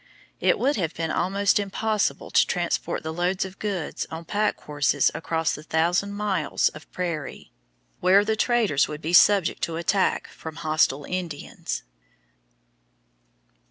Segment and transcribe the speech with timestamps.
[0.39, 5.11] It would have been almost impossible to transport the loads of goods on pack horses
[5.13, 7.51] across the thousand miles of prairie,
[7.99, 11.83] where the traders would be subject to attack from hostile Indians.